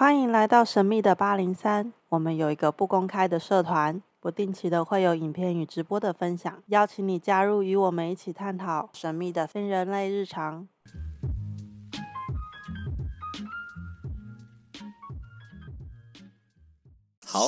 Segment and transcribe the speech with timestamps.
[0.00, 1.92] 欢迎来到神秘的八零三。
[2.08, 10.66] 我们有一个不公开的社团，不定期的会有影片与直播的分享，邀请你加入，与我们一起探讨神秘的非人类日常。
[17.26, 17.40] 好，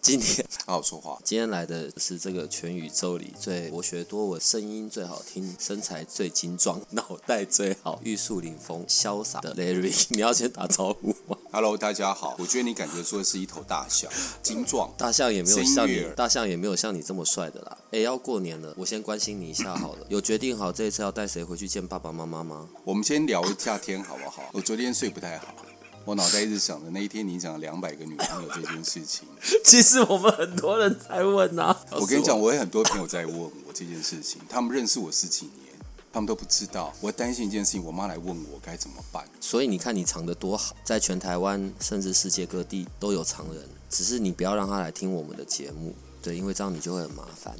[0.00, 1.18] 今天好好说话。
[1.22, 9.94] 今天来的是这个全宇宙里最博学多闻、声音最好听、身材最精壮、脑袋最好、玉树临风、潇洒的 Larry。
[10.10, 12.34] 你要先打招呼吗？Hello，大家好。
[12.38, 14.10] 我觉得你感觉说的是一头大象，
[14.42, 14.90] 精壮。
[14.96, 17.76] 大象也没有像你乐，大象也没有像你这么帅的啦。
[17.90, 20.06] 哎，要过年了，我先关心你一下好了。
[20.08, 22.66] 有决定好这一次要带谁回去见爸爸妈妈吗？
[22.84, 24.48] 我们先聊一下天好不好？
[24.54, 25.54] 我昨天睡不太好，
[26.04, 29.28] 我脑袋一直想着那一天你讲两百个女朋友这件事情。
[29.64, 31.86] 其实我们很多人在问呐、啊。
[31.92, 35.74] 我跟你讲，我有很多朋友在问我这件事情，他们认识我十几年，
[36.12, 36.92] 他们都不知道。
[37.00, 39.24] 我担心一件事情，我妈来问我该怎么办。
[39.40, 47.54] 所以你看你藏得多好，在全台湾甚至世界各地都有藏人，只是你不要让他来听我们的节目，对，因为这样你就会很麻烦。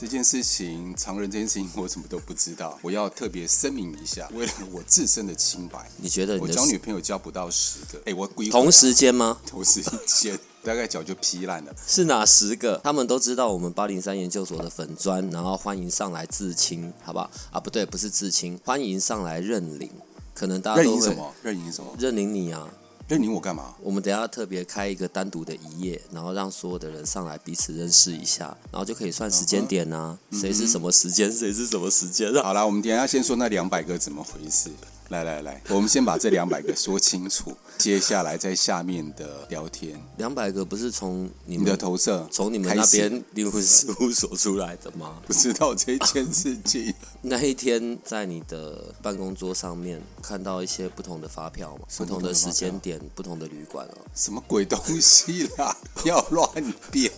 [0.00, 2.78] 这件事情，常人这件事情，我什么都不知道。
[2.80, 8.00] 我要特别声明一下，为了我自身的清白，你觉得你我交女朋友交不到十个。
[8.06, 9.38] 哎，我同时间吗？
[9.46, 11.76] 同时间， 大概脚就劈烂了。
[11.86, 12.80] 是哪十个？
[12.82, 17.30] 他们都知道我们八零三研究所的粉砖，然后欢迎上来自清，好不好？
[17.50, 19.90] 啊，不对，不是自清，欢迎上来认领。
[20.32, 21.34] 可能大家都会认领什么？
[21.42, 21.94] 认领什么？
[21.98, 22.66] 认领你啊！
[23.10, 23.74] 认你我干嘛？
[23.82, 32.42] 我们等一下特别开一个单独的一页，然后让所有的人上来彼此认识一下，然后就可以算时间点呐、谁是什么时间，谁是什么时间啊？
[32.44, 34.70] 好啦，我们等下先说那两百个怎么回事。
[35.10, 45.20] 来来来，我们先把这两百个说清楚，接下来在下面的聊天，两百个不是从你你的投射从你们那边灵魂 事务所出来的吗？
[45.26, 46.94] 不知道这件事情。
[47.22, 53.98] 那一天在你的办公桌上面看到一些不同的发票嘛，不同的时间点、不同的旅馆哦。
[54.14, 55.76] 什么鬼东西啦！
[55.94, 56.48] 不 要乱
[56.92, 57.10] 编，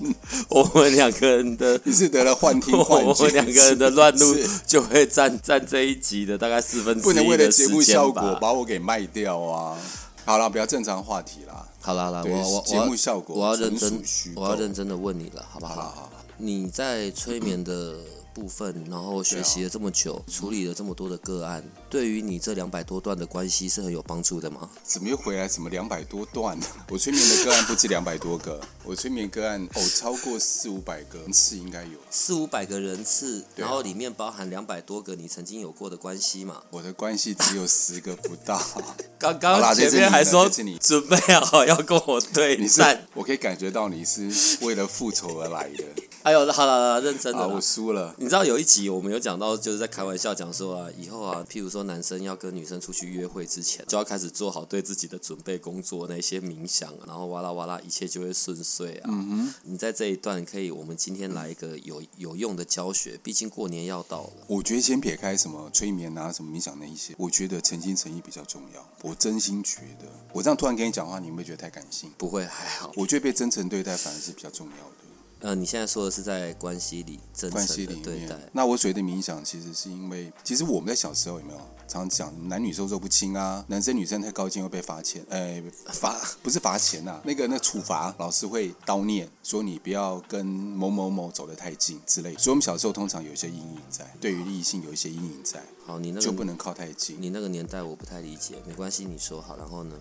[0.49, 3.09] 我们两个人的，你是得了幻听幻觉？
[3.11, 4.35] 我们两个人的乱入
[4.67, 8.39] 就会占占这一集的大概四分之不能一为了节的时间目效果。
[8.41, 9.77] 把我给卖掉啊！
[10.25, 11.67] 好了，不要正常话题啦。
[11.81, 14.03] 好啦好啦，我我我节要目效果我要认真
[14.37, 15.75] 我要认真的问你了，好不好？
[15.75, 17.97] 好好好你在催眠的
[18.33, 24.69] 部分，然后学习了这么久，处理了这么多的个案，对于你这两百多段的关系是很有帮助的吗？
[24.85, 25.47] 怎么又回来？
[25.47, 26.59] 怎么两百多段？
[26.91, 31.99] 我催眠的个案不止两百多个， 我催眠个案哦超过四五百个人次应该有。
[32.11, 36.63] 四五百个人次，啊然后里面包含两百多个你曾经有过的关系嘛？
[36.71, 38.61] 我的关系只有十个不到，
[39.19, 40.49] 刚刚前啦这是你的面还说
[40.81, 45.85] 准备好要跟我对你是战，我可以感觉到你是为了复仇而来的。
[46.25, 47.61] 哎呦，好了认真的啊，我。
[47.61, 48.15] 输了。
[48.19, 59.11] 你知道有一集我们有讲到，就是在开玩笑讲说啊，以后啊，譬如说男生要跟女生出去约会之前，就要开始做好对自己的准备工作，那些冥想啊，然后哇啦哇啦，一切就会顺遂啊。
[59.11, 64.33] 嗯你在这一段可以，我们今天来一个有有用的教学，毕竟过年要到了。
[64.47, 68.87] 我觉得先撇开什么催眠啊、什么冥想那一些，我觉得诚心诚意比较重要。
[69.03, 72.13] 我真心觉得，我这样突然跟你讲话，你会不会觉得太感性？
[72.19, 75.12] 不会还好，我觉得被真诚对待反而是比较重要的。
[75.43, 81.59] 呃，你现在说的是在关系里真关诚系里面的对待，，那我所谓的冥想，其实是因为，其实我们在小时候有没有
[81.89, 97.17] 常常讲男女授受不亲啊，男生女生太高兴会被罚钱，呃，罚不是罚钱呐、那个那处罚，老师会叨念说你不要跟某某某走得太近之类，所以我们小时候通常有一些阴影在，对于异性有一些阴影在，好，你那个就不能靠太近。
[97.19, 99.97] 你那个年代我不太理解，没关系，你说好，然后呢？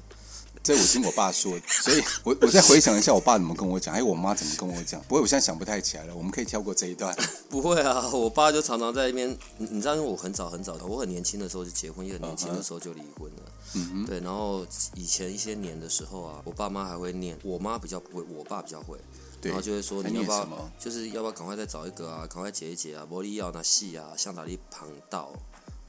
[0.64, 5.02] 这我听我爸说，所以 我我再回想一下我爸怎么跟我讲，还有我妈怎么跟我讲。
[5.02, 7.16] 不过我现在想不太起来了，我们可以跳过这一段。
[7.50, 13.52] 不会啊，我爸就常常在那边，你你知道，因为我很早很早的，我很年轻的时候就结婚，也很年轻的时候就离婚了。
[13.74, 19.00] 嗯对，然后以前一些年的时候啊，我爸妈还会念，我妈比较不会，我爸比较会，
[19.42, 25.34] 然后就会说你要不要就是要不要赶快再找一个啊，赶快结一结啊，玻璃要那戏啊，像打力旁道。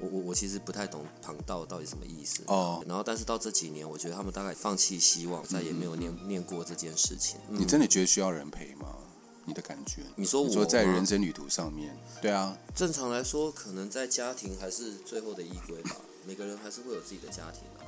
[0.03, 7.39] 我我我其实不太懂旁道到底什么意思哦然后但是到这几年，我觉得他们大概放弃希望，再也没有念、念过这件事情。
[7.49, 8.97] 嗯你真的觉得需要人陪吗？
[9.45, 10.03] 你的感觉？
[10.17, 15.97] 你说我说在人生旅途上面，对啊，正常来说，可能在家庭还是最后的依归吧。
[16.27, 17.83] 每个人还是会有自己的家庭啊。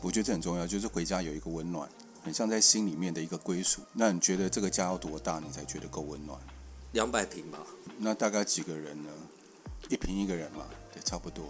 [0.00, 1.88] 我觉得这很重要，就是回家有一个温暖，
[2.22, 3.82] 很像在心里面的一个归属。
[3.92, 6.38] 那你觉得这个家要多大，你才觉得够温暖？
[6.92, 7.58] 两百平吧，
[7.98, 9.10] 那大概几个人呢？
[9.88, 11.44] 一瓶一个人嘛，对，差不多。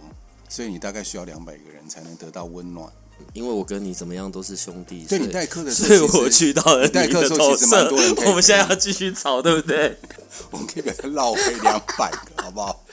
[0.49, 2.89] 所以你大概需要两百个人才能得到温暖。
[3.33, 9.97] 因为我跟你怎么样都是兄弟，对所以你代课的时所以候我去到了你代课的时候其实蛮多人我们现在要继续吵，对不对？
[10.51, 12.85] 我们可以给他绕回两百个，好不好？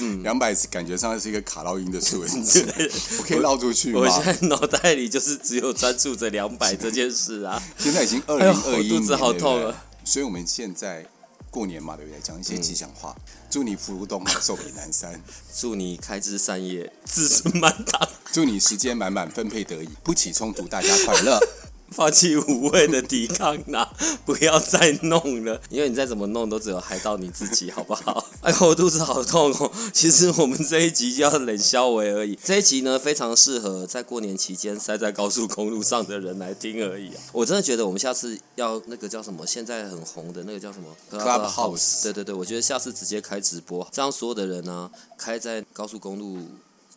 [0.00, 2.64] 嗯，两百感觉上是一个卡到音的数字，
[3.18, 4.08] 我可以绕出去吗我？
[4.08, 7.60] 现在脑袋里就是只有专注着两百这件事啊。
[7.76, 11.04] 现在已经二零二一肚子好痛啊所以我们现在
[11.50, 12.20] 过年嘛，对不对？
[12.20, 13.16] 讲一些吉祥话，
[13.50, 15.20] 祝你福如东海，寿比南山。
[15.54, 21.40] 祝你开枝散叶，子孙满堂， 祝你时间满满，分配得宜，不起冲突，大家快乐。
[21.90, 23.90] 放弃无谓的抵抗啦、
[24.24, 28.24] 不要再弄了，因为你再怎么弄都只有害到你自己，好不好？
[28.42, 29.72] 哎呦，我肚子好痛哦！
[29.92, 37.20] 其实我们这一集就要冷消维而已，这一集呢非常适合在过年期间塞在高速公路上的人来听而已啊！
[37.32, 46.38] 我真的觉得我们下次要那个叫什么，现在很红的那个叫什么 Clubhouse 对对对，我觉得下次直接开直播，这样所有的人呢、开在高速公路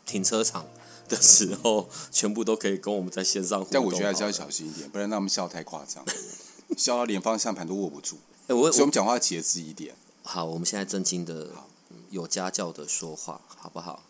[0.05, 0.65] 停车场。
[1.11, 3.73] 的时候，全部都可以跟我们在线上互动。
[3.73, 6.03] 但我觉得还是要小心一点，不然让他们笑太夸张，
[6.77, 8.17] 笑到连方向盘都握不住。
[8.47, 9.95] 哎、我所以我们讲话节制一点。
[10.23, 11.51] 好，我们现在正经的、
[11.89, 14.03] 嗯有家教的说话，好不好？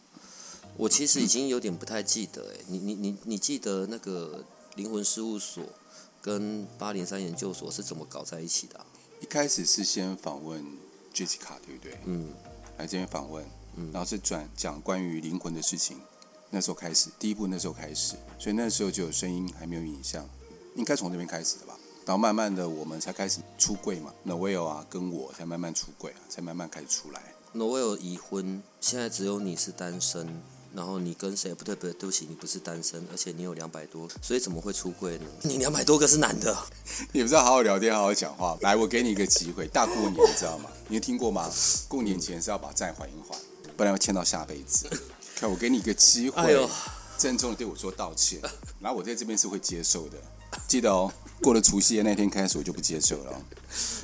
[0.76, 4.44] 我其实已经有点不太记得、哎，你你你你记得那个
[4.76, 5.64] 灵魂事务所
[6.20, 8.86] 跟八零三研究所是怎么搞在一起的啊、
[9.20, 10.66] 一开始是先访问
[11.14, 12.00] Jessica，对不对？
[12.06, 12.34] 嗯，
[12.80, 13.46] 来这边访问，
[13.94, 16.00] 然后是转讲关于灵魂的事情。
[16.54, 20.30] 那时候开始，第一部那时候开始，所以那时候就有声音，还没有影像，
[20.76, 21.78] 应该从这边开始的吧。
[22.06, 27.22] 然后慢慢的，我们才开始出柜嘛，Noel 啊，跟我才慢慢出柜啊，才慢慢开始出来。
[27.54, 30.42] 挪威有已婚，现在只有你是单身，
[30.74, 31.54] 然后你跟谁？
[31.54, 35.26] 不对不对，对不起，你不是单身，而且你有两百多，所以怎么会出柜呢？
[35.44, 36.58] 你两百多个是男的，
[37.14, 38.58] 你不知道好好聊天，好好讲话。
[38.62, 40.70] 来，我给你一个机会，大过年你知道吗？
[40.90, 41.50] 你有听过吗？
[41.88, 43.38] 过年前是要把债还一还，
[43.78, 44.90] 不然要欠到下辈子。
[45.42, 46.70] 看，我给你一个机会，
[47.18, 48.40] 郑重的对我说道歉，
[48.80, 50.18] 然后我在这边是会接受的，
[50.68, 51.12] 记得哦。
[51.42, 53.42] 过了除夕夜那天开始，我就不接受了哦，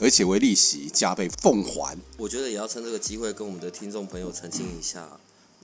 [0.01, 1.95] 而且为利息加倍奉还。
[2.17, 5.07] 我觉得也要趁这个机会跟我们的听众朋友澄清一下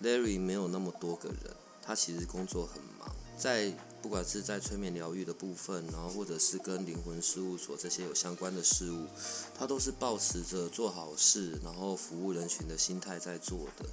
[0.03, 3.73] ，Larry 没有那么多个人，他其实工作很忙，在
[4.03, 9.07] 不管是在催眠疗愈的部分，然后或者是跟灵魂事务所这些有相关的事物，
[9.57, 13.85] 他都是保持着做好事，然后服务人群的心态在做的。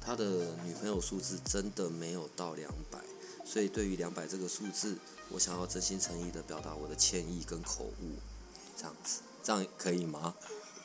[0.00, 2.98] 他的女朋友数字真的没有到两百，
[3.46, 4.98] 所以对于两百这个数字，
[5.30, 8.16] 我想要真心诚意的表达我的歉意跟口误，
[8.76, 10.34] 这样子，这样可以吗？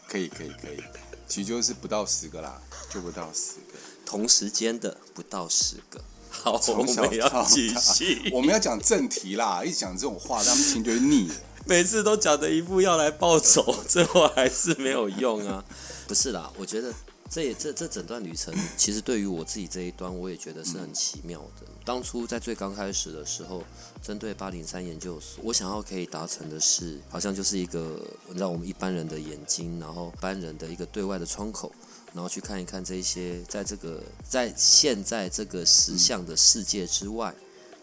[0.07, 0.79] 可以，可以，可以，
[1.27, 2.61] 其实就是不到十个啦，
[2.93, 3.79] 就不到十个。
[4.05, 5.99] 同时间的不到十个。
[6.29, 8.29] 好，我们要到继续。
[8.31, 11.35] 我们要讲正题啦，一讲这种话，他们听就会腻了。
[11.65, 15.63] 每次都讲的一副要来报仇， 最后还是没有用啊。
[16.07, 16.93] 不是啦，我觉得
[17.29, 21.67] 这也这这整段旅程，其实对于我自己这一端，我也觉得是很奇妙的。
[21.83, 23.63] 当初在最刚开始的时候，
[24.01, 27.99] 针对八零三研究所，我想要可以达成的是，好像就是一个
[28.35, 31.71] 让我们一般人的眼睛，然后一般人的一个对外的窗口。
[32.13, 37.33] 然后去看一看这一些，在这个在现在这个实相的世界之外，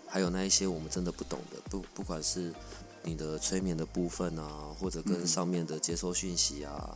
[0.06, 2.52] 还有那一些我们真的不懂的，不不管是
[3.02, 6.93] 你的催眠的部分啊，或者跟上面的接收讯息啊，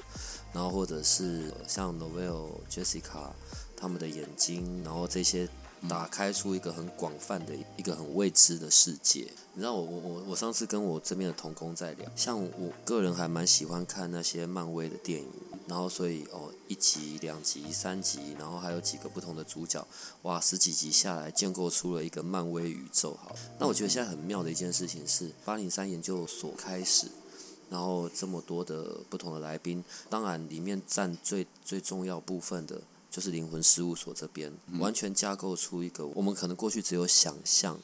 [0.52, 3.30] 然后或者是像 Novel、Jessica
[3.76, 5.48] 他们的眼睛，然后这些
[5.88, 9.28] 打开出一个很广泛的一个很未知的世界。
[9.54, 15.28] 你知道我我我我上次跟我这边的同工在聊，像我个人还蛮喜欢看那些漫威的电影。
[15.70, 19.86] 然后，所以哦，一集、两集、三集，然后还有几个不同的主角，
[20.22, 23.16] 哇，十几集下来，建构出了一个漫威宇宙。
[23.22, 27.06] 好，那我觉得现在很妙的一件事情是，八零三研究所开始，
[27.68, 37.78] 然后这么多的不同的来宾，当然里面占最最重要部分的就是灵魂事务所这边，完全架构出一个我们可能过去只有想象。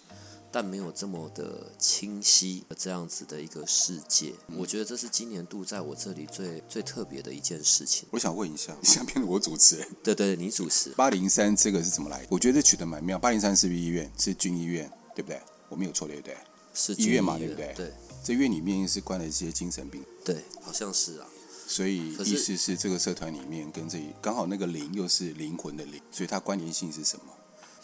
[0.50, 8.08] 但没有这么的清晰的这样子的一个世界，我觉得这是今年度在我这里最最特别的一件事情。
[8.10, 10.90] 我想问一下，你 下面我主持人对对，你主持。
[10.90, 12.28] 八零三这个是怎么来的？
[12.30, 13.18] 我觉得取得蛮妙。
[13.18, 14.10] 八零三是不是医院？
[14.18, 15.40] 是军医院，对不对？
[15.68, 16.36] 我没有错，对不对？
[16.72, 21.26] 是医院嘛对不对对这院里面是关了一些精神病，对，好像是啊。
[21.68, 27.32] 所以意思是这个社团里面跟这里刚好那个灵又是灵魂的灵，所以它关联性是什么？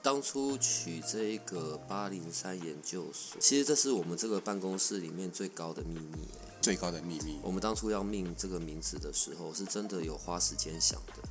[0.02, 6.28] 当初取这一个八零三研究所，其实这是我们这个办公室里面最高的秘密耶。
[6.61, 7.38] 最高的秘密。
[7.42, 11.23] 我们当初要命这个名字的时候，是真的有花时间想的，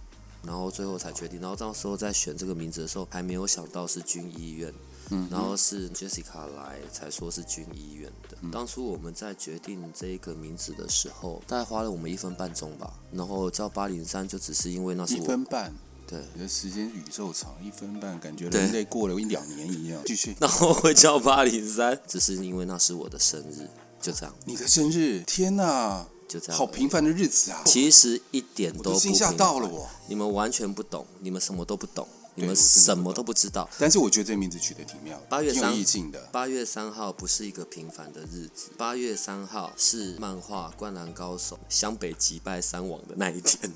[0.43, 1.41] 然后最后才决定。
[1.41, 4.73] 然后到时候在选这个名字的时候，还没有想到是军医院，
[5.09, 8.37] 嗯，然后是 Jessica 来才说是军医院的。
[8.51, 12.93] 当初我们在决定这个名字的时候，大概花了我们一分半钟吧。
[13.11, 15.73] 然后叫八零三，就只是因为那是一我分半，
[16.11, 20.01] 对，你的时间宇宙长，一分半，感觉人类过了一两年一样。
[20.05, 23.65] 继续，那我会叫八零三，只是因为那是我的生日，
[24.01, 26.57] 就这样，你的生日，天哪，就这样。
[26.57, 27.61] 好平凡的日子啊！
[27.65, 29.87] 其实一点都不都惊吓到了我。
[30.07, 33.69] 你们完全不懂，你们什么都不懂，你们什么都不知道。
[33.79, 36.27] 但是我觉得这名字取得挺妙的，八月三意境的。
[36.33, 43.71] 八月三号不是一个平凡的日子，八月三号是漫画《灌篮高手》湘北击败三王的那一天。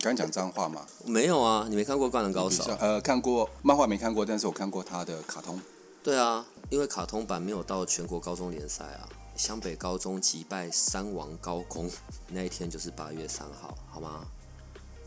[0.00, 0.80] 你刚刚讲脏话吗？
[1.04, 2.64] 没有啊，你没看过《灌篮高手》？
[2.80, 5.60] 呃，看过漫画没看过，但是我看过他的卡通。
[6.02, 9.06] 对啊，因为卡通版没有到全国高中联赛啊。
[9.36, 11.90] 湘北高中击败三王高工
[12.28, 14.24] 那一天就是八月三号，好吗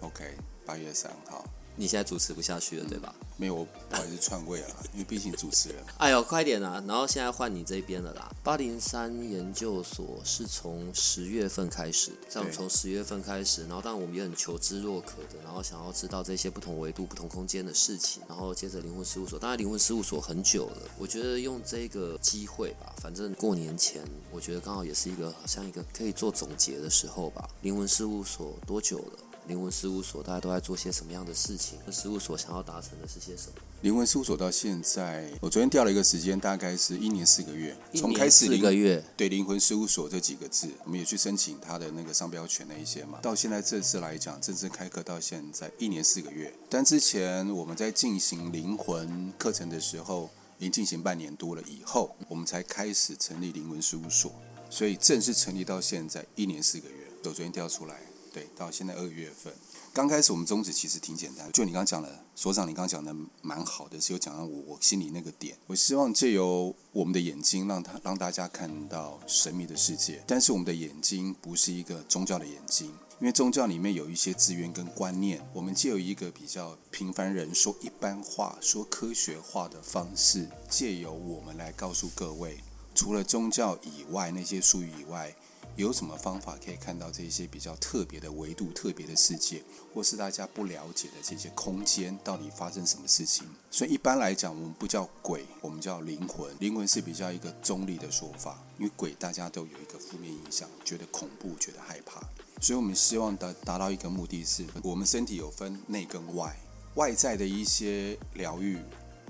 [0.01, 1.43] ？OK，八月三号。
[1.75, 3.13] 你现在主持不下去了，对吧？
[3.35, 5.77] 没有，我不好意思篡位了，因为毕竟主持人。
[5.97, 6.83] 哎呦，快点啊！
[6.87, 8.31] 然后现在换你这边了啦。
[8.43, 27.49] 八零三研究所是从十月份开始，这样对从十月份开始，然后当然我们也很求知若渴的，然后想要知道这些不同维度、不同空间的事情，然后接着灵魂事务所，当然灵魂事务所很久了，我觉得用这个机会吧，反正过年前，我觉得刚好也是一个好像一个可以做总结的时候吧。
[27.61, 29.19] 灵魂事务所多久了？
[29.45, 31.77] 灵魂事务所大家都在做些什么样的事情？
[31.91, 33.55] 事务所想要达成的是些什么？
[33.81, 37.75] 灵魂事务所到现在，我昨天调了一个时间，大概是一年四个月。
[37.93, 43.19] 从开始四个月，对灵魂事务所这几个字，我们也去申请它的那个商标权那一些嘛。
[43.21, 46.53] 到现在正式来讲，正式开课到现在一年四个月。
[46.69, 54.31] 但之前我们在进行灵魂课程的时候，已经进行半年多了以后，我们才开始成立灵魂事务所。
[54.69, 57.99] 所以正式成立到现在一年四个月，我昨天调出来，
[58.33, 59.53] 对，到现在二月份。
[59.93, 65.55] 刚开始我们宗旨其实挺简单，就你刚刚讲的，所长你刚刚讲的蛮好的，是有讲到我我心里那个点。
[65.67, 70.23] 我希望借由我们的眼睛，让他让大家看到神秘的世界。
[70.25, 72.87] 但是我们的眼睛不是一个宗教的眼睛，
[73.19, 82.57] 因为宗教里面有一些资源跟观念，我们借由一个比较平凡人说一般话、说科学化的方式，借由我们来告诉各位，
[82.95, 85.35] 除了宗教以外，那些术语以外。
[85.75, 93.43] 有什么方法可以看到这些比较特别的维度、特别的世界，或是大家不了解的这些空间，到底发生什么事情？
[93.71, 96.55] 所以一般来讲，我们不叫鬼，我们叫灵魂。
[96.59, 102.21] 灵魂是比较一个中立的说法，因为鬼大家都有一个负面影响，觉得恐怖，觉得害怕。
[102.61, 106.55] 所以我们希望达达到一个目的是，我们身体有分内跟外，
[106.95, 108.77] 外在的一些疗愈，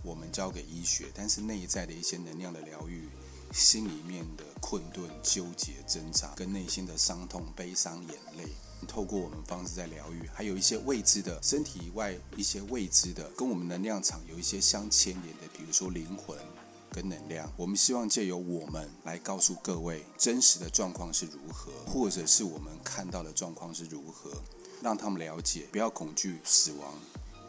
[0.03, 3.07] 我们交给医学，但是内在的一些能量的疗愈。
[3.53, 8.49] 心里面的困顿、纠结、挣扎，跟内心的伤痛、悲伤、眼泪，
[8.87, 16.35] 透过我们方式在疗愈，还有一些未知的身体以外一些未知的，跟我们能量场有一些相牵连的，比如说灵魂
[16.89, 17.47] 跟能量。
[17.55, 24.31] 我们希望借由我们来告诉各位真实的状况是如何，或者是我们看到的状况是如何，
[24.81, 26.91] 让他们了解，不要恐惧死亡。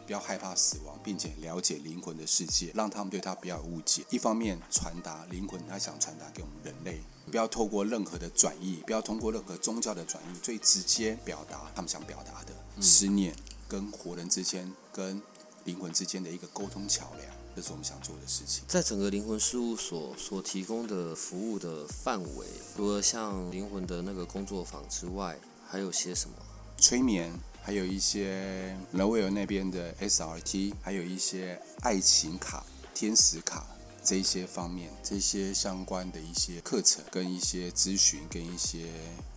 [0.06, 4.04] 不要害怕死亡，并且了解灵魂的世界，让他们对他不要有误解。
[4.10, 13.34] 一方面传达灵魂他想传达给我们人类，不要透过任何的转译，不要通过任何宗教的转译，最直接表达他们想表达的思念，
[13.68, 15.20] 跟活人之间、跟
[15.64, 18.64] 灵魂之间的一个沟通桥梁，这是我们想做的事情。
[18.68, 22.46] 在整个灵魂事务所所提供的服务的范围，
[22.76, 26.36] 除了像灵魂的那个工作坊之外，还有些什么？
[26.76, 27.32] 催眠，
[27.66, 33.66] 还有一些人威尔那边的 SRT，还有一些爱情卡、天使卡
[34.02, 38.90] 这一些方面，这些相关的一些课程、跟一些咨询、跟一些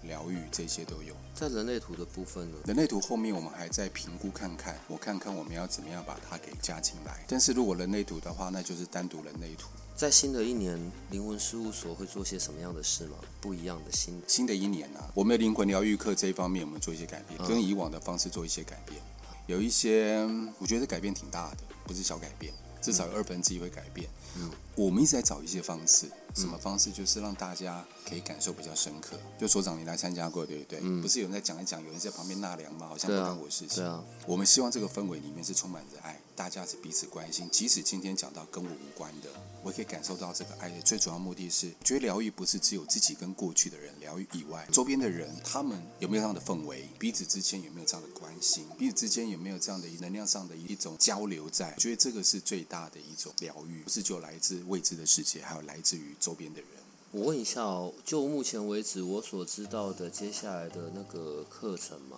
[0.03, 1.15] 疗愈，这些都有。
[1.33, 2.57] 在人类图的部分呢？
[2.65, 7.23] 人类图后面我们还在评估看看，我看看我们要怎么样把它给加进来。
[7.29, 9.69] 但是如果人类图的话，那就是单独人类图。
[9.97, 13.17] 在新的一年，灵魂事务所会做些什么样的事吗？
[13.41, 19.01] 不一样的新新的一年啊，我们的灵魂疗愈课这一方面，我们做一些改变，跟以往的方式做一些改变。
[19.47, 20.19] 有一些
[20.59, 24.07] 我觉得改变挺大的，不是小改变，至少有二分之一会改变。
[24.35, 26.91] 嗯，我们一直在找一些方式，什么方式？
[26.91, 29.17] 就是让大家可以感受比较深刻。
[29.39, 30.79] 就所长你来参加过，对不对？
[30.83, 32.85] 嗯不是有人在讲一讲，有人在旁边纳凉吗？
[32.87, 33.77] 好像不对啊干我事情。
[33.77, 37.49] 对啊，我们希望这个氛围里面是充满着爱，大家是彼此关心。
[37.49, 39.29] 即使今天讲到跟我无关的，
[39.63, 51.73] 我也可以感受到这个爱的最主要目的是，觉得疗愈不是只有自己跟过去的人疗愈以外，周边的人他们有没有这样的氛围，彼此之间有没有这样的关心，彼此之间有没有这样的能量上的一种交流在？
[51.75, 56.69] 我觉得这个是最大的一种疗愈，不是就来自未知的世界，还有来自于周边的人。
[57.11, 62.17] 我问一下哦，就目前为止我所知道的接下来的那个课程嘛，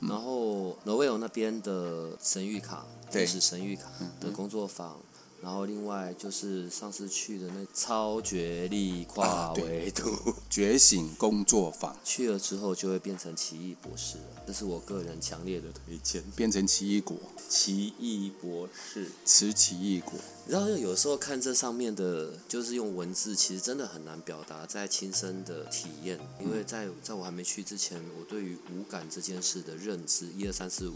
[0.00, 4.98] 然后挪威有那边的神谕卡，对就是神谕卡的工作坊，
[5.42, 10.08] 然后另外就是上次去的那超绝力跨维度，
[10.48, 16.22] 觉醒工作坊去了之后就会变成奇异博士了，这是我个人强烈的推荐。
[16.36, 17.16] 变成奇异果，
[17.48, 20.14] 奇异博士，吃奇异果。
[20.46, 30.94] 然后有时候看这上面的，就是用文字，其实真的很难表达在亲身的体验，因为在在我还没去之前，我对于五感这件事的认知，一二三四五。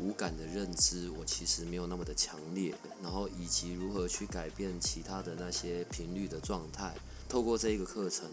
[0.00, 6.94] 五感的认知，我其实没有那么的强烈，然后以及如何去改变其他的那些频率的状态，
[7.28, 8.28] 透过这一个课程，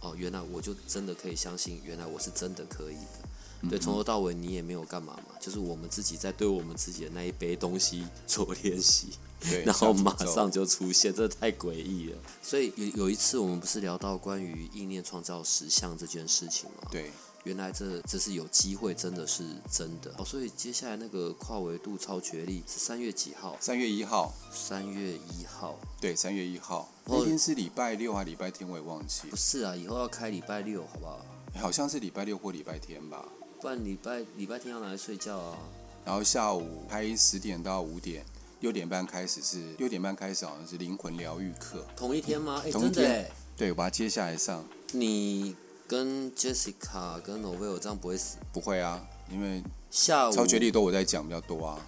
[0.00, 3.68] 哦，原来我就真的可以相信，原来我是真的可以的。
[3.68, 12.16] 对，从头到尾你也没有干嘛嘛，就是我们自己在对我们自己的那一杯东西 做练习，对，然后马上就出现，这太诡异了。
[12.42, 16.88] 所以有有一次我们不是聊到关于意念创造实像这件事情吗？
[16.90, 17.10] 对，
[17.44, 20.24] 原来这这是有机会，真的是真的哦。
[20.24, 23.56] 所以接下来那个跨维度超绝力是三月几号？
[23.60, 25.78] 三月一号，三月一号？
[26.00, 31.24] 对，三月一号哦那天是礼拜六还礼拜天，我也忘记不，是啊，以后要开礼拜六，好不好？
[31.54, 33.26] 好像是礼拜六或礼拜天吧。
[33.60, 35.58] 不然礼拜礼拜天要拿来睡觉啊。
[36.04, 38.24] 然后下午开十点到五点，
[38.60, 41.86] 六点半开始是六点半开始，好像是灵魂疗愈课。
[41.96, 42.62] 同一天吗？
[42.64, 43.30] 哎、同一天真的哎。
[43.56, 44.64] 对，我把它接下来上。
[44.92, 45.54] 你
[45.90, 48.36] 跟 Jessica 跟 Novel 这样不会死？
[48.52, 51.84] 不会啊，因为下午超绝力都我在讲比较多啊，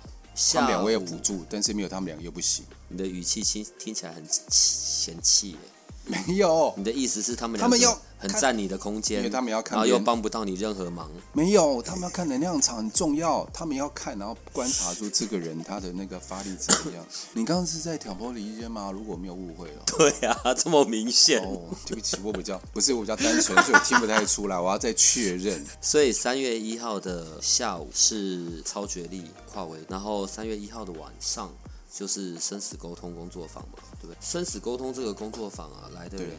[0.53, 2.65] 他们两位有辅助，但是没有他们两个又不行。
[2.89, 5.59] 你的语气听听起来很嫌弃耶。
[6.05, 11.09] 没有，你的意思是他们他们要很占你的空间，因为他们要看然后又帮不到你任何忙。
[11.33, 17.05] 没有，他们要看能量场很重要，他们要看，然后观察出这个人他的那个发力怎么样。
[17.35, 18.91] 你刚刚是在挑拨离间吗？
[18.93, 19.83] 如果没有误会了。
[19.87, 21.41] 对啊，这么明显。
[21.43, 25.65] 哦，对不起，我比较不是我比较单纯，所以我听不太出来，我要再确认。
[25.81, 31.53] 所以三月一号的下午是超觉力跨维，然后三月一号的晚上
[31.95, 34.17] 就是生死沟通工作坊嘛，对不对？
[34.21, 36.31] 生死沟通这个工作坊啊，来的人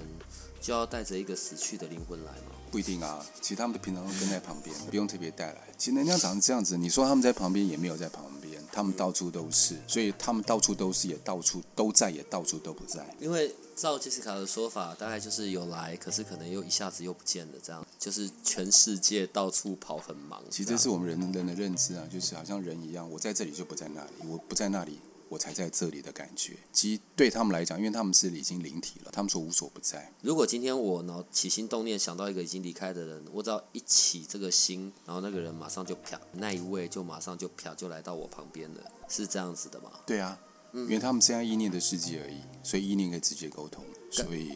[0.60, 2.55] 就要带着一个死去的灵魂来嘛。
[2.72, 5.62] 不一定啊，其实他们平常都跟在旁边，不用特别带来。
[5.77, 13.05] 其实能量场是这样子，你说他们在旁边也没有在旁边，他们到处都是，所以他们到处都是，也到处都在，也到处都不在。
[13.19, 20.41] 因为照杰西卡的说法，大概就是有来，可是可能又一下子又不见了，这样就是全世界到处跑很忙。
[20.50, 25.00] 其实这是我们人人的认知啊，就是好像人一样，我在这里就不在那里，我不在那里。
[25.34, 30.13] 我才在这里的感觉，其实对他们来讲，因为他们是已经灵体了，他们说无所不在。
[30.22, 39.90] 如果今天我呢起心动念想到一个已经离开的人，我只要一起这个心，然后那个人马上就啪，那一位就马上就啪就来到我旁边了，是这样子的吗？
[40.05, 40.40] 对啊，
[40.72, 44.50] 因为他们现在意念的世界而已，所以意念可以直接沟通，所以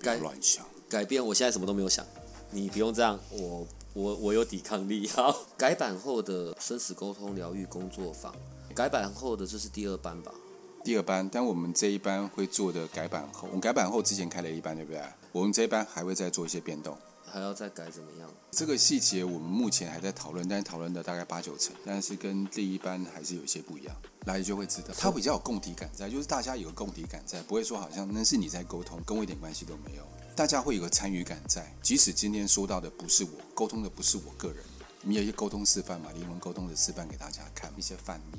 [0.00, 0.66] 不要该乱想。
[0.88, 2.04] 改变，我现在什么都没有想，
[2.50, 5.06] 你不用这样，我我我有抵抗力。
[5.10, 8.34] 好，改版后的生死沟通疗愈工作坊，
[8.74, 10.34] 改版后的这是第二班吧？
[10.82, 15.00] 第二班，但我们这一班会做的改版后，我们改版后之前开了一班，对不对？
[15.32, 16.98] 我们这一班还会再做一些变动。
[17.24, 18.30] 还要再改怎么样？
[18.50, 23.96] 这个细节我们目前还在讨论，但是讨论的大概八九成，但是跟第一班还是有一些不一样。
[24.26, 30.02] 来就会知道，它比较有共体感在，就是大家有个共体感在，不会说好像那是你在沟通，跟我一点关系都没有。
[30.36, 34.58] 大家会有个参与感在，即使今天说到的不是我，沟通的不是我个人，
[35.02, 38.38] 我们有一些沟通示范嘛，灵魂沟通的示范给大家看一些范例。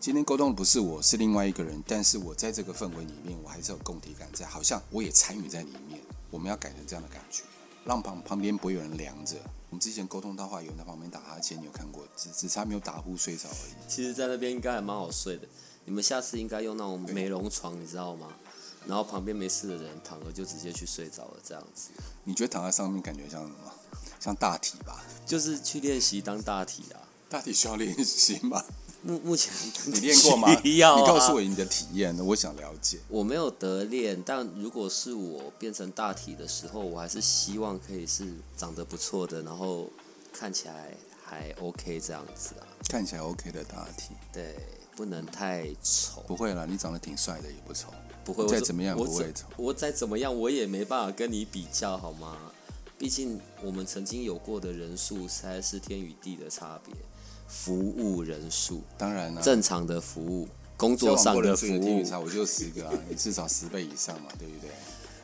[0.00, 6.00] 今天沟通的不是我，是另外一个人，但是我在这个氛围里面，我还是有共体感在，好像我也参与在里面。
[6.30, 7.42] 我们要改成这样的感觉，
[7.84, 9.36] 让旁旁边不会有人凉着。
[9.68, 12.02] 我们之前沟通到话，有人在旁边打哈欠，你有看过？
[12.16, 13.72] 只只差没有打呼睡着而已。
[13.90, 15.46] 其实，在那边应该还蛮好睡的。
[15.84, 18.28] 你们下次应该用那种美容床，你知道吗？
[18.86, 21.90] 然后旁边没事的人躺着就直接去睡着了，这样子。
[22.24, 23.70] 你觉得躺在上面感觉像什么？
[24.18, 25.04] 像大体吧？
[25.26, 27.04] 就是去练习当大体啊。
[27.28, 28.64] 大体需要练习吗？
[29.02, 29.52] 目目前
[29.86, 30.48] 你练过吗？
[30.62, 32.98] 你告诉我你的体验，我想了解。
[33.08, 38.24] 我没有得练，但如果是我变成大体的时候，我还是希望可以是
[38.56, 39.90] 长得不错的，然后
[40.32, 42.66] 看起来还 OK 这样子啊。
[42.88, 44.56] 看起来 OK 的大体，对，
[44.96, 46.22] 不能太丑。
[46.26, 47.88] 不会啦，你长得挺帅的，也不丑。
[48.24, 49.46] 不会，再怎么样我不会丑。
[49.56, 52.36] 我再怎么样，我也没办法跟你比较，好吗？
[52.98, 56.94] 毕竟我们曾经有过的人数，实在是天与地的差别。
[57.50, 64.70] 服务人数，当然啊，正常的服务，工作上的服务，差我就十个啊，你至少十倍以上嘛，对不对？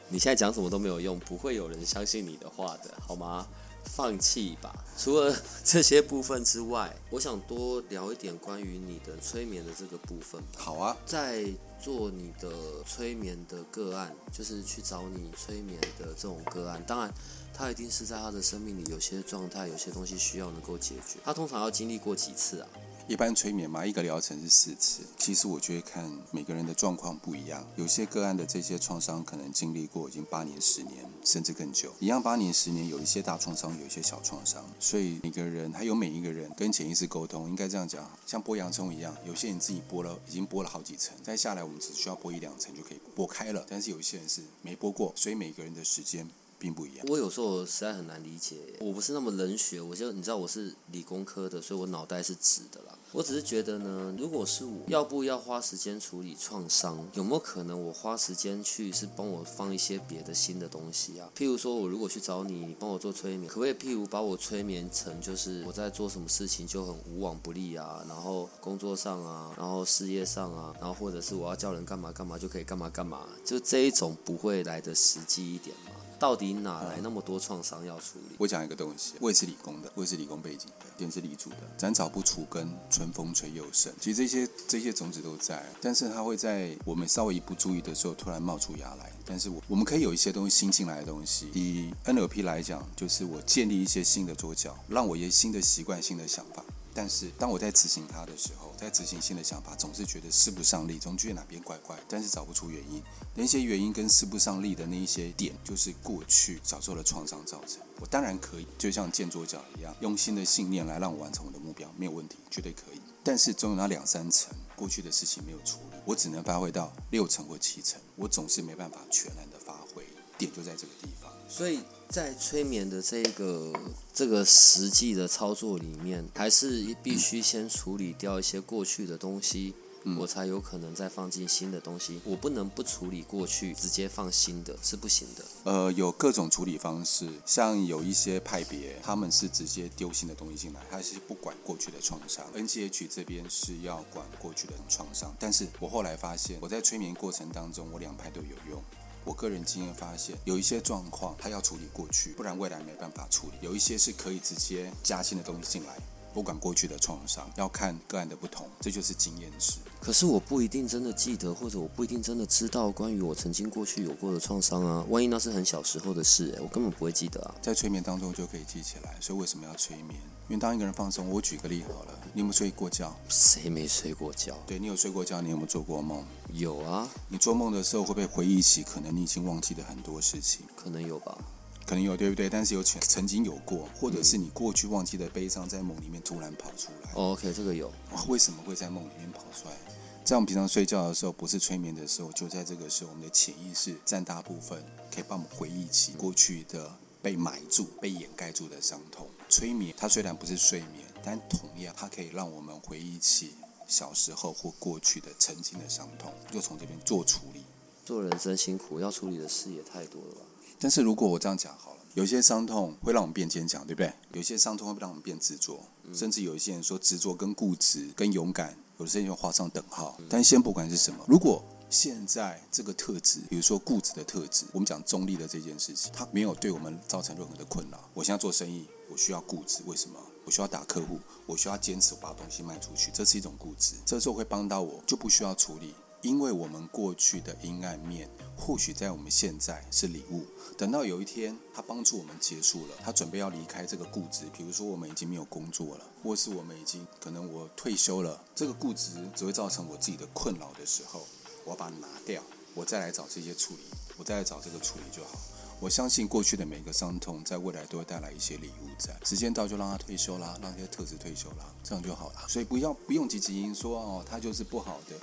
[0.09, 3.47] 你现在讲什么都没有用，不会有人相信你的话的，好吗？
[3.85, 4.85] 放弃吧。
[4.99, 10.43] 除了这些部分之外，我想多聊一点关于你的催眠的这个部分。
[10.57, 11.45] 好啊，在
[11.81, 12.51] 做你的
[12.85, 17.15] 催眠的个案，就是去找你催眠的这种个案，当然。
[17.59, 21.19] 他一定是在他的生命里有些状态，有些东西需要能够解决。
[21.25, 22.69] 他通常要经历过几次啊？
[23.09, 25.01] 一般催眠嘛，一个疗程是四次。
[25.17, 31.91] 其实我觉得看每个人的状况不一样，有些个案的这些创伤可能经历过已经八年、十年，甚至更久。
[31.99, 34.63] 一样八年、十年，有一些大创伤，有一些小创伤。
[34.79, 43.65] 所以每个人还有每一个人跟潜意识沟通，应该这样讲，像剥洋葱一样，有些人自己剥了，已经剥了好几层，再下来我们只需要剥一两层就可以剥开了。
[43.67, 46.29] 但是有一些人是没剥过，所以每个人的时间。
[46.67, 47.07] 并不一样。
[47.09, 52.99] 我有时候实在很难理解，我不是那么冷血，我就你知道我是理工科的，所以我脑袋是直的啦。
[53.13, 61.31] 我只是觉得呢，如果是我要不要花时间处理创伤，有没有可能我花时间去是帮我放一些别的新的东西啊？
[61.37, 63.75] 譬如说我如果去找你，帮我做催眠，可不可以？
[63.75, 75.93] 譬如把我催眠成就是我在做什么事情就很无往不利啊，然后工作上啊，然后事业上啊，然后或者是我要叫人干嘛干嘛就可以干嘛干嘛，就这一种不会来的实际一点吗？
[76.19, 78.37] 到底哪来那么多创伤要处理？
[78.39, 81.57] 我讲一个东西，我也是理工的，我也是理工背景的，也是理组的。
[81.77, 83.93] 斩草不除根，春风吹又生。
[84.01, 89.13] 其实这些这些种子都在，但是它会在我们稍微一不注意的时候，突然冒出芽来。
[89.25, 91.51] 但是我我们可以有一些东西新进来的东西。
[91.53, 96.65] 以 NLP 来讲，就是我建立一些新的桌脚，让我一些新的习惯、新的想法。
[96.97, 103.03] 但是当我在执行它的时候，在执行新的想法，总是觉得使不上力，总觉得哪边怪怪，但是找不出原因。
[103.35, 107.83] 那些原因跟使不上力的那一些点，就是过去小时候的创伤造成。
[108.01, 113.01] 我当然可以，就像建桌脚一样，用新的信念来让我完成我的目标，没有问题，绝对可以。
[113.23, 120.03] 但是总有那两三层过去的事情没有处理，我只能发挥到六成或七成，我总是没办法全然的发挥。
[120.39, 123.73] 点就在这个地方，所以在催眠的这个
[124.13, 129.75] 这个实际的操作里面，还是必须先处理掉一些过去的东西，
[130.19, 132.21] 我才有可能再放进新的东西。
[132.25, 135.45] 我不能不处理过去，直接放新的是不行的。
[135.65, 142.45] 呃，有各种处理方式，像有一些派别，他们是直接丢新的东西进来，他是不管过去的创伤。
[142.55, 148.83] NGH 这边是要管过去的创伤，但是我后来发现，我在催眠过程当中，我两派都有用。
[149.27, 155.97] 我个人经验发现，有一些状况他要处理过去，不然未来没办法处理；有一些是可以直接加新的东西进来，
[156.37, 159.79] 不管过去的创伤，要看个案的不同，这就是经验值。
[159.99, 165.03] 可是我不一定真的记得，或者我不一定真的知道关于我曾经过去有过的创伤啊。
[165.09, 167.55] 万一那是很小时候的事，我根本不会记得啊。
[167.63, 170.21] 在催眠当中就可以记起来，所以为什么要催眠？
[170.49, 173.17] 因为当一个人放松，我举个例好了，你有没有睡过觉？
[173.31, 174.55] 谁没睡过觉？
[174.67, 176.23] 对你有睡过觉，你有没有做过梦？
[176.53, 177.09] 有啊。
[177.31, 180.67] 你做梦的时候会不会回忆起可能你已经忘记的很多事情？
[180.77, 181.39] 可能有吧。
[181.87, 182.51] 可能有，对不对？
[182.51, 187.13] 但是有曾曾经有过，或者是你过去忘记的悲伤，在梦里面突然跑出来。
[187.15, 187.91] OK，这个有。
[188.29, 189.77] 为什么会在梦里面跑出来？
[190.25, 196.91] 在我们平常睡觉的时候，不是催眠的时候，就在这个时候，我们的潜意识占大部分，可以帮我们回忆起过去的
[197.23, 199.29] 被埋住、被掩盖住的伤痛。
[199.49, 201.07] 催眠它虽然不是睡眠。
[201.29, 203.55] 但同样，它可以让我们回忆起
[203.89, 207.65] 小时候或过去的曾经的伤痛，就从这边做处理。
[208.05, 210.41] 做人真辛苦，要处理的事也太多了吧？
[210.79, 214.13] 但是如果我这样讲好了，有些伤痛会让我们变坚强，对不对？
[214.33, 215.81] 有些伤痛会让我们变执着，
[216.13, 220.19] 甚至有一些人说执着跟固执跟勇敢，有的时候画上等号。
[220.29, 228.11] 但先不管是什么，如果现在这个特质，比如说固执的特质，我们讲中立的这件事情，它没有对我们造成任何的困扰。
[228.13, 230.19] 我现在做生意，我需要固执，为什么？
[230.45, 233.95] 我需要打客户，我需要坚持把东西卖出去，这是一种固执。
[234.05, 235.93] 这时候会帮到我，就不需要处理，
[236.27, 240.45] 因为我们过去的阴暗面，或许在我们现在是礼物。
[240.77, 244.47] 等到有一天，他帮助我们结束了，他准备要离开这个固执。
[244.53, 251.25] 比如说，我们已经没有工作了，或是我们已经可能我退休了，这个固执只会造成我自己的困扰的时候，
[251.65, 252.43] 我要把它拿掉，
[252.75, 253.83] 我再来找这些处理，
[254.17, 255.39] 我再来找这个处理就好。
[255.79, 258.89] 我相信过去的每个伤痛，在未来都会带来一些礼物。
[258.99, 262.49] 在时间到就让他退休啦，让这些特质退休啦，这样就好了。
[262.49, 265.15] 所以不要不用急急因说哦，他就是不好的。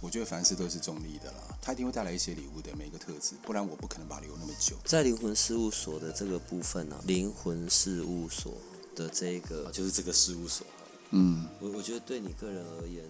[0.00, 4.76] 我觉得凡事都是中立的啦，他一定会带来一些礼物的每一个特质，不然我不可能把留那么久。
[4.84, 8.54] 在灵魂事务所的这个部分呢，灵魂事务所
[8.96, 10.66] 的这个就是这个事务所。
[11.10, 13.04] 嗯，我我觉得对你个人而言，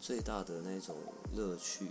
[0.00, 0.96] 最大的那种
[1.34, 1.86] 乐趣，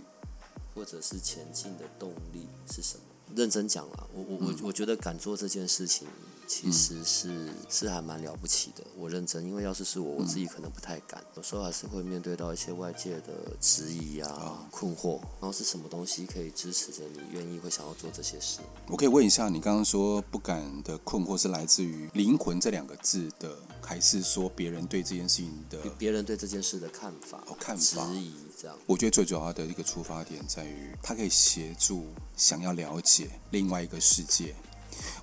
[0.74, 3.04] 或者是前进的动力是什么？
[3.34, 6.08] 认真讲了，我我我我觉得敢做这件事情，
[6.46, 8.84] 其实是是还蛮了不起的。
[8.96, 11.22] 我认真，因为要是是我，我自己可能不太敢。
[11.36, 15.18] 有时候还是会面对到一些外界的质疑啊、困惑。
[15.40, 18.60] 然后是什么东西可以支持着你，愿意会想要做这些事？
[18.86, 25.78] 我可以问一下，你刚刚说不敢的困惑是来自于“灵魂”这两个字的，还是说别人对这件事情的？
[25.98, 28.76] 别人对这件事的看法、看法、质疑这样？
[28.86, 32.06] 我觉得最主要的一个出发点在于，它可以协助。
[32.36, 34.54] 想要了解另外一个世界，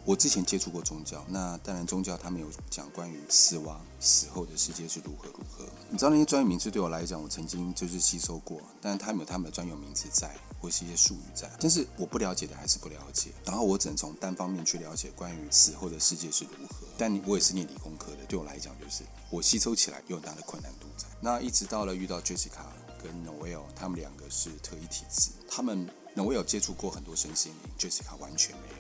[0.06, 5.66] 我之前接触过宗教，那当然宗教他们有讲关于死亡、死后的世界是如何如何。
[5.90, 16.88] 你知道那些专业名词对我来讲，我曾经就是吸收过，但是他们有他们的专有名词在，或是一些术语在，但是我不了解的还是不了解，然后我只能从单方面去了解关于死后的世界是如何。
[16.98, 21.06] 但我也是念理工科的，对我来讲就是我吸收起来有很大的困难度在。
[21.22, 22.66] 那一直到了遇到 Jessica
[23.02, 28.73] 跟 Noel，他们两个是特异体质，他们 Noel 接触过很多身心灵，Jessica 完全没有。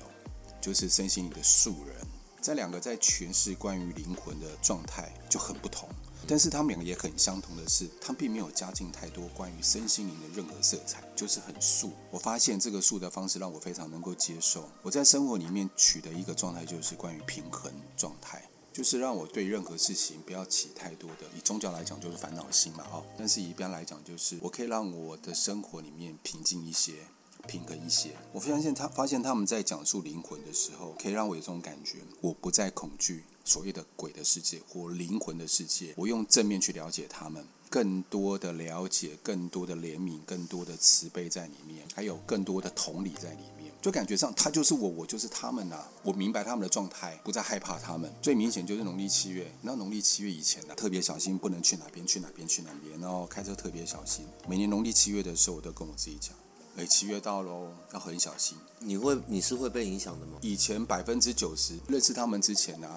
[0.64, 1.98] 就是身心灵的素人，
[2.42, 5.90] 这两个在诠释关于灵魂的状态就很不同，
[6.26, 11.92] 但是他们两个也很相同的是，他并没有加进太多关于身心灵的任何色彩，就是很素。
[12.10, 14.70] 我发现这个素的方式让我非常能够接受。
[14.82, 26.94] 我在生活里面取得一个状态，就是关于平衡状态，就是让我对任何事情不要起太多的，以宗教来讲就是烦恼心嘛，哦，但是一般来讲就是我可以让我的生活里面平静一些。
[27.48, 48.10] 平衡一些，我发现他发现他们在讲述灵魂的时候，可以让我有这种感觉，我不再恐惧所谓的鬼的世界或灵魂的世界，我用正面去了解他们，更多的了解，更多的怜悯，更多的慈悲在里面，还有更多的同理在里面，就感觉上他就是我，我就是他们呐，我明白他们的状态，不再害怕他们。
[48.22, 54.26] 最明显就是农历七月，那农历七月以前呢，特别小心，不能去哪边去哪边去哪边，然后开车特别小心。
[54.48, 56.34] 每年农历七月的时候，我都跟我自己讲。
[56.76, 58.58] 哎，七月到喽，要很小心。
[58.80, 60.40] 你会你是会被影响的吗？
[60.42, 62.90] 以前百分之九十认识他们之前呢，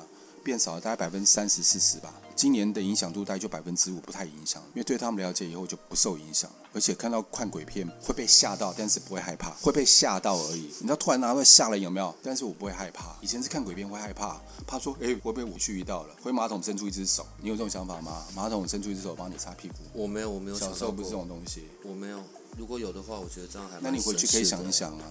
[0.43, 2.15] 变少了大概百分之三十四十吧。
[2.35, 6.51] 今年的影响度大概就百分之五，不太影响，因为对他们了解以后就不受影响。
[6.73, 10.71] 而且看到看鬼片会被吓到，但是不会害怕，会被吓到而已。
[10.81, 12.15] 你知道突然拿出来吓人有没有？
[12.23, 13.15] 但是我不会害怕。
[13.21, 17.27] 以前是看鬼片会害怕，怕说哎会被武器遇到了，回马桶伸出一只手。
[17.43, 18.25] 你有这种想法吗？
[18.35, 19.75] 马桶伸出一只手帮你擦屁股？
[19.93, 20.59] 我没有，我没有。
[20.59, 21.65] 小时候不是这种东西。
[21.85, 22.23] 我没有。
[22.57, 25.05] 如果有的话，我觉得这样还那你回去可以想一想啊。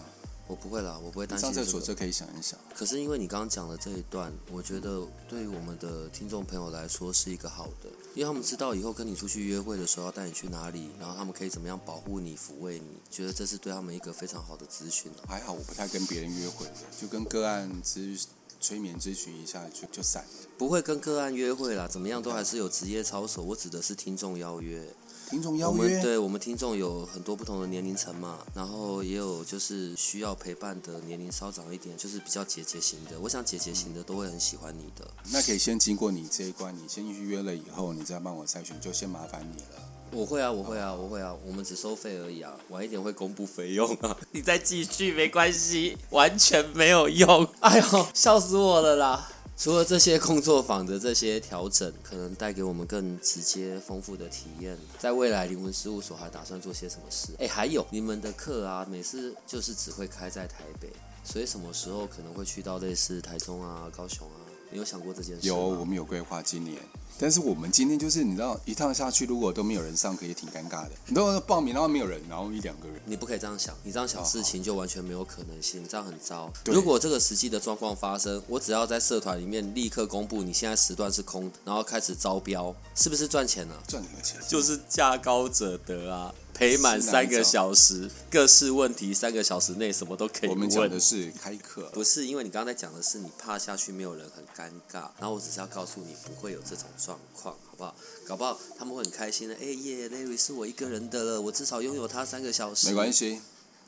[0.48, 1.52] 我不会啦，我不会担心。
[1.52, 2.60] 上厕所这可以想一想。
[2.76, 15.12] 可是因为你刚刚讲的这一段，我觉得对于我们的听众朋友来说是一个好的，因为他们知道以后跟你出去约会的时候要带你去哪里，然后他们可以怎么样保护你、抚慰你，觉得这是对他们一个非常好的咨询。
[15.28, 16.68] 还好我不太跟别人约会，
[17.02, 18.24] 就跟个案咨
[18.62, 20.24] 催眠咨询一下就就散。
[20.60, 23.42] 不会跟个案约会啦，怎么样都还是有职业操守。
[23.42, 24.88] 我指的是听众邀约。
[25.30, 33.20] 听众邀约，对我们听众有很多不同的年龄层嘛，然后也有就是需要陪伴的年龄稍长一点，就是比较姐姐型的。
[33.20, 35.06] 我想姐姐型的都会很喜欢你的。
[35.32, 39.92] 那可以先经过你这一关，你先预约了以后，你再帮我筛选，就先麻烦你了。
[40.12, 44.16] 我会啊，我会啊，我会啊，我们只收费而已啊，晚一点会公布费用啊。
[44.32, 47.46] 你再继续没关系，完全没有用。
[47.60, 49.32] 哎呦，笑死我了啦！
[49.58, 54.78] 除了这些工作坊的这些调整，可能带给我们更直接、丰富的体验。
[55.00, 57.30] 在未来灵魂事务所还打算做些什么事？
[57.39, 60.91] 哎，还有你们的课啊，每次就是只会开在台北，
[61.24, 64.45] 所以什么时候可能会去到类似台中啊、高雄啊？
[64.76, 65.48] 你有想过这件事？
[65.48, 66.78] 有，我们有规划今年。
[67.18, 70.92] 但是我们今天就是你知道，一趟下去如果都没有人上课，也挺尴尬的。
[71.08, 73.74] 你都报名然后没有人，然后一两个人，你不可以这样想。
[73.84, 76.52] 你这样想事情就完全没有可能性，这样很糟。
[76.66, 83.82] 如果这个实际的状况发生，我只要在社团里面立刻公布你现在时段是空，然后开始招标，是不是赚钱了？
[83.88, 84.38] 赚什么钱？
[84.46, 86.36] 就是价高者得啊。
[86.56, 90.52] 陪满三个小时，各式问题三个小时内什么都可以问。
[90.52, 97.94] 我们讲的是开课，不是因为你刚才讲的是你怕下去没有人很尴尬，然后我只是要告诉你不会有这种状况，好不好？
[98.26, 99.56] 搞不好他们会很开心的。
[99.56, 102.88] 哎耶，Larry 是我一个人的了，我至少拥有他三个小时。
[102.88, 103.41] 没关系，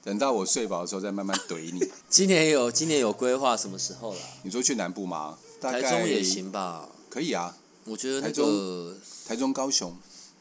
[0.03, 1.89] 等到我睡饱的时候再慢慢怼你。
[2.09, 4.19] 今年有今年有规划什么时候了？
[4.43, 5.37] 你说去南部吗？
[5.61, 6.89] 台中也行吧？
[7.09, 9.97] 可以啊，我觉得那个台中高雄。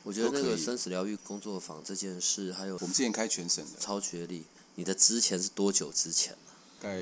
[0.06, 6.32] 我觉得那个生死疗愈工作坊这件事，还有我们之前开全省的超绝力，你的之前是多久之前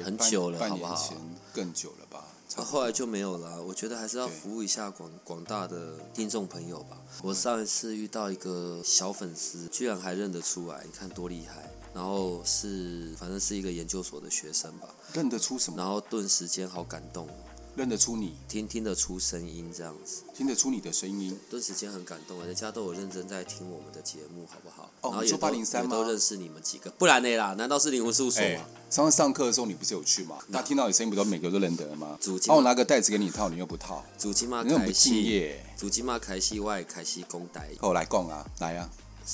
[0.02, 1.14] 很久了，好不好？
[1.52, 2.26] 更久了吧？
[2.56, 3.62] 后来就没有了。
[3.62, 6.96] 我觉得还是要服务一下广广大的听众朋友吧。
[7.22, 11.70] 我上一次遇到一个小粉丝，居然还认得出来，你看多厉害！
[11.92, 15.76] 然后是反正是一个研究所的学生吧，认得出什么？
[15.76, 17.28] 然后顿时间好感动。
[17.76, 24.88] 认得出你，听听得出声音这样子，听得出你的声音，顿时间很感动啊，人家都有认真在听我们的节目，好不好？
[25.00, 27.54] 哦，然后也都都认识你们几个，不然呢啦？
[27.54, 28.64] 难道是灵魂事务所吗？
[28.90, 30.38] 上次上课的时候你不是有去吗？
[30.48, 32.16] 那听到你声音不都每个都认得了吗？
[32.20, 38.88] 主帮我拿个袋子给你套，你又不套，主机嘛开戏，主机嘛开戏外开戏公带，后来讲啊，来啊，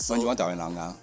[0.08, 0.96] 欢迎我导演人啊，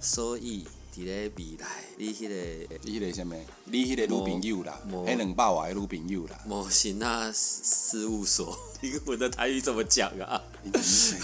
[0.00, 0.64] 所以。
[0.94, 3.34] 伫咧未来，你迄个，你迄个什么？
[3.64, 6.40] 你迄个女朋友啦，迄两百万的女朋友啦。
[6.46, 10.40] 模型啊事务所，灵魂的台语怎么讲啊？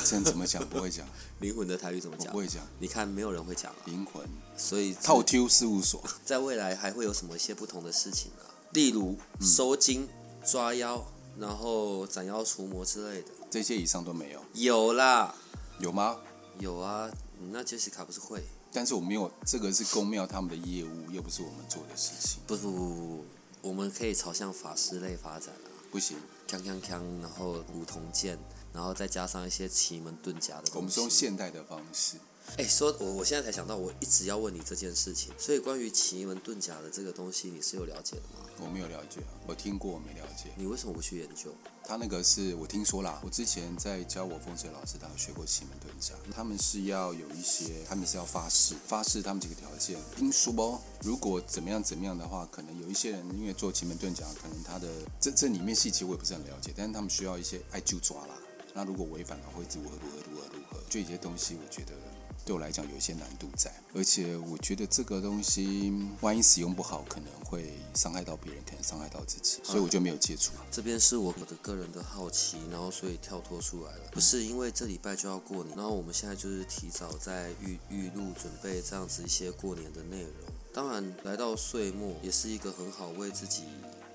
[0.04, 0.68] 真怎么讲？
[0.68, 1.06] 不会讲。
[1.38, 2.32] 灵魂的台语怎么讲？
[2.32, 2.66] 不会讲。
[2.80, 8.44] 你看，没有人会讲灵魂，所以套 Q 事务所，在未来还会有什么一些不同的事情呢？
[8.72, 10.08] 例如收筋、
[10.44, 11.06] 抓妖，
[11.38, 13.28] 然后斩妖除魔之类的。
[13.48, 15.32] 这些以上都没有，有啦，
[15.78, 16.18] 有吗？
[16.58, 18.42] 有啊，你那杰西卡不是会？
[18.72, 23.24] 但是我没有，这个是公庙他们的业务，又不是我们做的事情，不不不不不，
[23.62, 26.16] 我们可以朝向法师类发展啊，不行。
[26.48, 28.38] 锵锵锵，然后梧桐剑，
[28.72, 30.76] 然后再加上一些奇门遁甲的东西。
[30.76, 32.16] 我们是用现代的方式，
[32.56, 35.32] 哎，说，我我现在才想到，我一直要问你这件事情。
[35.38, 38.46] 所以关于奇门遁甲的这个东西，你是有了解的吗？
[38.58, 40.50] 我没有了解啊，我听过，我没了解。
[40.56, 41.54] 你为什么不去研究？
[41.90, 49.98] 他那个是我听说啦，我之前在教我风水老师，他有学过奇门遁甲，他们是要有一些，他们是要发誓，发誓他们几个条件。
[50.14, 54.86] 听说如果怎么样怎么样的话，可能有一些人因为做奇门遁甲，可能他的
[55.18, 58.34] 这这里面细节我也不是很了解，但是他们需要一些爱就抓啦。
[58.72, 60.80] 那如果违反了，会如何如何如何如何？
[60.88, 62.19] 就一些东西，我觉得。
[62.44, 70.52] 对我来讲有一些难度在，而且我觉得这个东西万一使用不好，可能会伤害到别人，可能伤害到自己，所以我就没有接触。
[70.70, 74.10] 这边是我的个人的好奇，然后所以跳脱出来了。
[74.10, 80.32] 不是因为这礼拜就要过年，然后我们现在就是提早在预预录准备这样子一些过年的内容。
[80.72, 83.64] 当然，来到岁末也是一个很好为自己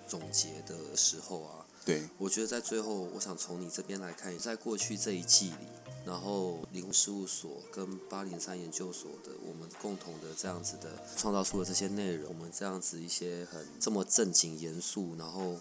[0.08, 1.66] 总结的时候啊。
[1.86, 5.68] 对，我觉得在最后，我想从你这边来看，在过去这一季里。
[6.06, 15.56] 然后，灵事务所跟八零三研究所的我们共同的这样子的创造出了这些内容，我们这样子一些很这么正经严肃，然后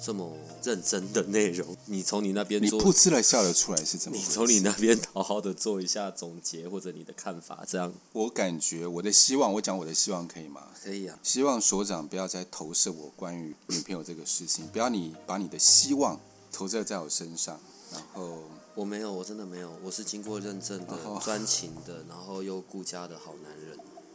[0.00, 4.16] 这么认真的内容，你从你那边，你噗嗤了笑了出来是怎么？
[4.16, 7.92] 你从你那边好好的做一下总结，或者你的看法，这样。
[8.14, 10.68] 我感觉我的希望，我讲我的希望可以吗？
[10.82, 11.18] 可以啊。
[11.22, 16.18] 希望所长不要再投射我关于女朋友这个事情，不要你把你的希望
[16.50, 17.60] 投射在我身上，
[17.92, 18.38] 然后。
[18.74, 23.61] 我没有，我真的没有，我是经过认证的、专情的，然后又顾家的好男人。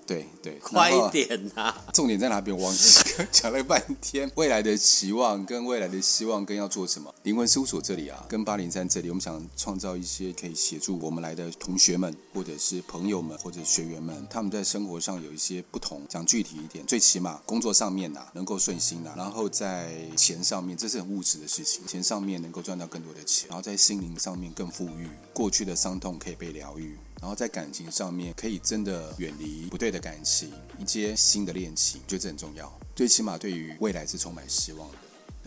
[0.08, 1.76] 对对，快一点呐！
[1.94, 2.58] 重点在哪边？
[2.58, 7.14] 忘记讲了半天，未来的期望跟未来的希望跟要做什么？
[7.24, 16.02] 灵魂事务所这里啊，跟八零三这里，我们想创造一些可以协助我们来的同学们，或者是朋友们，或者学员们，他们在生活上有一些不同。
[16.08, 26.98] 讲具体一点，最起码工作上面呐能够顺心呐，然后在钱上面，这是很物质的事情，钱上面能够赚到更多的钱，然后在心灵上面更富裕，过去的伤痛可以被疗愈。
[27.20, 32.72] 然后在感情上面，可以真的远离不对的感情，迎接新的恋情，觉得这很重要。
[32.96, 34.98] 最起码对于未来是充满希望的。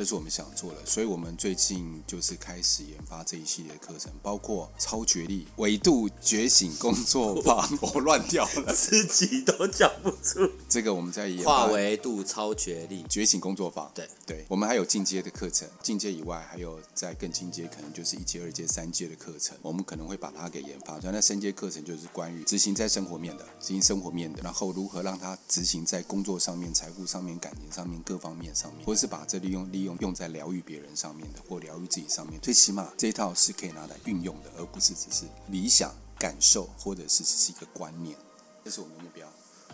[0.00, 7.68] 这是我们想做的，所以我们最近就是开始研发这一系列课程，包括超觉力、维度觉醒工作坊。
[7.92, 10.50] 我乱掉了，自己都讲不出。
[10.70, 13.92] 这个我们在研发维度超觉力觉醒工作坊。
[13.94, 21.12] 对对，我们还有进阶的课程，进阶以外还有在更进阶，可能就是一阶、二阶、三阶的课程，我们可能会把它给研发出来。
[21.12, 29.89] 那三阶课程就是关于执行在生活面的，执行生活面的，然后如何让它执行在工作上面、财富上面、感情上面各方面上面，或是把这利用利用。
[29.98, 38.16] 用在疗愈别人上面的，或疗愈自己上面，最起码这一套是可以拿来运用的，而不是只是理想感受，或者是只是一个观念。
[38.64, 39.26] 这是我们的目标。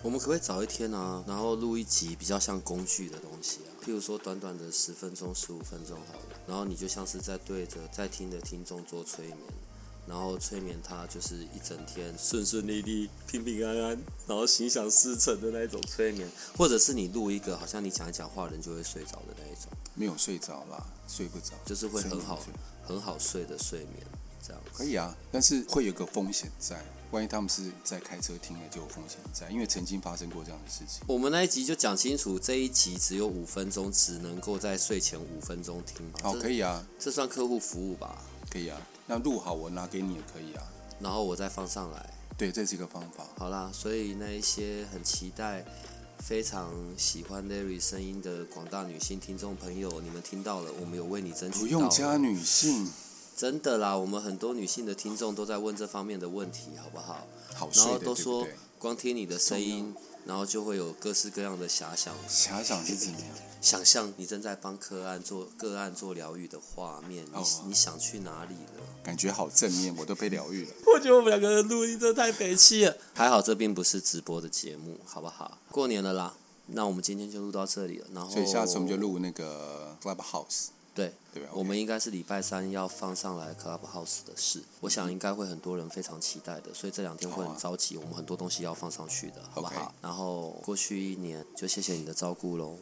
[0.02, 1.24] 我们可不可以早一天呢？
[1.26, 3.70] 然后录一集比较像工具的东西啊？
[3.84, 9.38] 譬如说短短的十分钟、十五分钟好了，然后你就像是在对着在听的听众做催眠。
[10.08, 13.88] 然后催眠他，就是一整天顺顺利利、平平安安，
[14.28, 19.64] 然后心想事成的那一种催眠，或者是你录一个，好像你讲一讲话，人就会睡着的那一种。
[19.96, 22.38] 没有睡着啦，睡不着，就是会很好、
[22.84, 24.06] 很好睡的睡眠，
[24.46, 25.16] 这样可以啊。
[25.32, 26.80] 但是会有个风险在，
[27.10, 31.02] 万一他们是在开车听了，就有风险在，因为曾经发生过这样的事情。
[31.08, 36.06] 我们那一集就讲清楚，这一集只有五分钟，只能够在睡前五分钟听。
[36.22, 38.22] 好，可以啊，这算客户服务吧？
[38.50, 38.78] 可以啊。
[39.06, 40.62] 那录好我拿给你也可以啊，
[41.00, 42.10] 然后我再放上来。
[42.36, 43.24] 对，这是一个方法。
[43.38, 45.64] 好啦，所以那一些很期待、
[46.26, 51.60] 非常喜欢 Larry 声音的广大女性听众朋友，你们听到了，我们有为你争取。
[51.60, 52.90] 不用加女性，
[53.36, 57.24] 真的啦，我们很多女性的听众都在问这方面的问题，好不好？
[57.54, 58.44] 好然后都说
[58.76, 59.94] 光听你的声音，
[60.26, 62.14] 然后就会有各式各样的遐想。
[62.28, 63.28] 遐想是怎么样？
[63.60, 68.82] 想象你正在帮个案做个案做疗愈的画面，你你想去哪里了？
[69.02, 70.70] 感觉好正面，我都被疗愈了。
[70.94, 72.96] 我觉得我们两个人录音真的太悲气了。
[73.14, 75.58] 还好这并不是直播的节目，好不好？
[75.70, 76.34] 过年了啦，
[76.66, 78.06] 那我们今天就录到这里了。
[78.12, 80.66] 然后，所以下次我们就录那个 Clubhouse。
[80.96, 81.50] 对，对吧？
[81.52, 89.94] 我们应该是礼拜三要放上来 Clubhouse 的事，我想应该会很多人非常期待的，所以这两天会很着急，我们很多东西要放上去的，好不好？
[90.00, 92.78] 然后过去一年就谢谢你的照顾喽。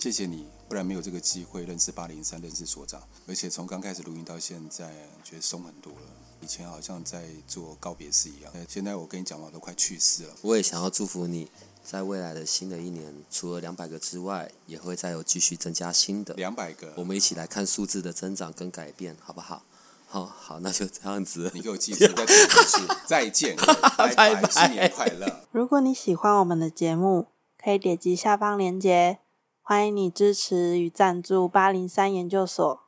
[0.00, 3.00] 谢谢你，不然没有这个机会认识八零三，认识所长。
[3.26, 6.00] 而且从刚开始录音到现在，觉得松很多了。
[6.40, 10.34] 以前好像在做告别式一样，现在我跟你讲话都快去世了。
[10.42, 11.48] 我也想要祝福你
[11.84, 16.32] 在未来的新的一年，除了两百个之外，也会再有继续增加新的。
[16.34, 19.62] 两百个，我们一起来看数字的增长跟改变，好不好？
[20.06, 21.50] 好，好，那就这样子。
[21.52, 22.06] 你给我记住，
[23.06, 23.54] 再见，
[23.98, 25.42] 拜拜拜新年快乐。
[25.52, 27.26] 如果你喜欢我们的节目，
[27.62, 29.18] 可以点击下方链接，
[29.60, 32.80] 欢迎你支持与赞助八零三研究所。